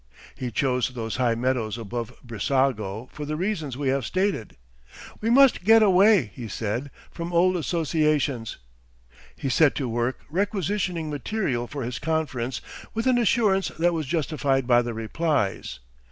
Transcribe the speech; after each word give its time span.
He 0.33 0.49
chose 0.49 0.89
those 0.89 1.17
high 1.17 1.35
meadows 1.35 1.77
above 1.77 2.11
Brissago 2.23 3.07
for 3.13 3.23
the 3.23 3.35
reasons 3.35 3.77
we 3.77 3.89
have 3.89 4.03
stated. 4.03 4.57
'We 5.21 5.29
must 5.29 5.63
get 5.63 5.83
away,' 5.83 6.31
he 6.33 6.47
said, 6.47 6.89
'from 7.11 7.31
old 7.31 7.55
associations.' 7.55 8.57
He 9.35 9.47
set 9.47 9.75
to 9.75 9.87
work 9.87 10.21
requisitioning 10.27 11.11
material 11.11 11.67
for 11.67 11.83
his 11.83 11.99
conference 11.99 12.61
with 12.95 13.05
an 13.05 13.19
assurance 13.19 13.67
that 13.77 13.93
was 13.93 14.07
justified 14.07 14.65
by 14.65 14.81
the 14.81 14.95
replies. 14.95 15.81